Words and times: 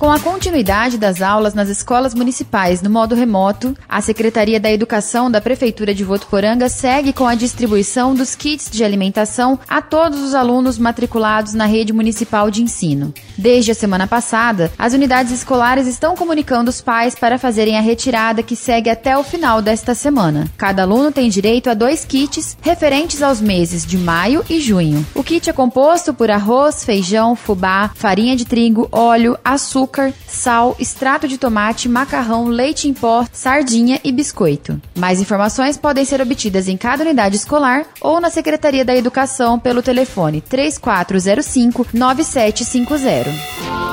Com 0.00 0.10
a 0.10 0.18
continuidade 0.18 0.96
das 0.96 1.20
aulas 1.20 1.52
nas 1.52 1.68
escolas 1.68 2.14
municipais 2.14 2.80
no 2.80 2.88
modo 2.88 3.14
remoto, 3.14 3.76
a 3.86 4.00
Secretaria 4.00 4.58
da 4.58 4.72
Educação 4.72 5.30
da 5.30 5.42
Prefeitura 5.42 5.94
de 5.94 6.02
Votuporanga 6.02 6.70
segue 6.70 7.12
com 7.12 7.26
a 7.26 7.34
distribuição 7.34 8.14
dos 8.14 8.34
kits 8.34 8.70
de 8.70 8.82
alimentação 8.82 9.58
a 9.68 9.82
todos 9.82 10.22
os 10.22 10.34
alunos 10.34 10.78
matriculados 10.78 11.52
na 11.52 11.66
rede 11.66 11.92
municipal 11.92 12.50
de 12.50 12.62
ensino. 12.62 13.12
Desde 13.36 13.72
a 13.72 13.74
semana 13.74 14.06
passada, 14.06 14.72
as 14.78 14.94
unidades 14.94 15.32
escolares 15.32 15.86
estão 15.86 16.16
comunicando 16.16 16.70
os 16.70 16.80
pais 16.80 17.14
para 17.14 17.38
fazerem 17.38 17.76
a 17.76 17.82
retirada 17.82 18.42
que 18.42 18.56
segue 18.56 18.88
até 18.88 19.18
o 19.18 19.22
final 19.22 19.60
desta 19.60 19.94
semana. 19.94 20.50
Cada 20.56 20.84
aluno 20.84 21.12
tem 21.12 21.28
direito 21.28 21.68
a 21.68 21.74
dois 21.74 22.06
kits 22.06 22.56
referentes 22.62 23.22
aos 23.22 23.38
meses 23.38 23.84
de 23.84 23.98
maio 23.98 24.42
e 24.48 24.62
junho. 24.62 25.04
O 25.14 25.22
kit 25.22 25.50
é 25.50 25.52
composto 25.52 26.14
por 26.14 26.30
arroz, 26.30 26.84
feijão, 26.84 27.36
fubá, 27.36 27.90
farinha 27.94 28.34
de 28.34 28.46
trigo, 28.46 28.88
óleo, 28.90 29.36
açúcar 29.44 29.89
açúcar, 29.90 30.14
sal, 30.26 30.76
extrato 30.78 31.26
de 31.26 31.36
tomate, 31.36 31.88
macarrão, 31.88 32.46
leite 32.46 32.88
em 32.88 32.94
pó, 32.94 33.26
sardinha 33.32 34.00
e 34.04 34.12
biscoito. 34.12 34.80
Mais 34.96 35.20
informações 35.20 35.76
podem 35.76 36.04
ser 36.04 36.20
obtidas 36.20 36.68
em 36.68 36.76
cada 36.76 37.02
unidade 37.02 37.36
escolar 37.36 37.84
ou 38.00 38.20
na 38.20 38.30
Secretaria 38.30 38.84
da 38.84 38.96
Educação 38.96 39.58
pelo 39.58 39.82
telefone 39.82 40.40
3405 40.40 41.88
9750. 41.92 43.30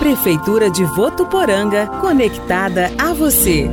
Prefeitura 0.00 0.68
de 0.68 0.84
Votuporanga, 0.84 1.86
conectada 2.00 2.90
a 2.98 3.12
você. 3.14 3.70